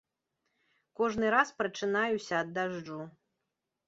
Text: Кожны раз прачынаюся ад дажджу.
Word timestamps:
Кожны 1.01 1.29
раз 1.35 1.51
прачынаюся 1.59 2.33
ад 2.39 2.49
дажджу. 2.57 2.99